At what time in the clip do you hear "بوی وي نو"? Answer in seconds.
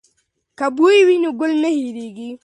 0.77-1.29